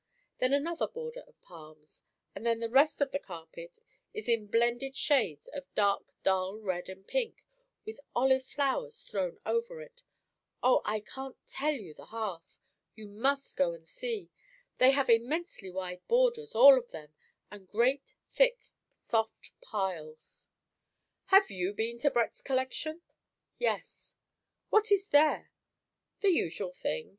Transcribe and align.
Then 0.39 0.51
another 0.51 0.87
border 0.87 1.21
of 1.27 1.39
palms; 1.43 2.01
and 2.33 2.43
then 2.43 2.59
the 2.59 2.71
rest 2.71 3.01
of 3.01 3.11
the 3.11 3.19
carpet 3.19 3.77
is 4.15 4.27
in 4.27 4.47
blended 4.47 4.95
shades 4.95 5.47
of 5.49 5.71
dark 5.75 6.07
dull 6.23 6.57
red 6.59 6.89
and 6.89 7.05
pink, 7.05 7.45
with 7.85 7.99
olive 8.15 8.43
flowers 8.43 9.03
thrown 9.03 9.37
over 9.45 9.79
it. 9.79 10.01
O, 10.63 10.81
I 10.85 11.01
can't 11.01 11.37
tell 11.45 11.73
you 11.75 11.93
the 11.93 12.07
half. 12.07 12.57
You 12.95 13.09
must 13.09 13.55
go 13.55 13.73
and 13.73 13.87
see. 13.87 14.31
They 14.79 14.89
have 14.89 15.07
immensely 15.07 15.69
wide 15.69 16.01
borders, 16.07 16.55
all 16.55 16.79
of 16.79 16.89
them; 16.89 17.13
and 17.51 17.67
great 17.67 18.15
thick, 18.31 18.71
soft 18.91 19.51
piles." 19.61 20.49
"Have 21.25 21.51
you 21.51 21.75
been 21.75 21.99
to 21.99 22.09
Brett's 22.09 22.41
Collection?" 22.41 23.03
"Yes." 23.59 24.15
"What 24.71 24.91
is 24.91 25.05
there?" 25.09 25.51
"The 26.21 26.31
usual 26.31 26.71
thing. 26.71 27.09